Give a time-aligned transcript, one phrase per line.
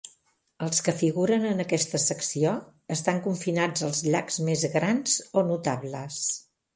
[0.67, 2.53] Els que figuren en aquesta secció
[2.95, 6.19] estan confinats als llacs més grans o notables.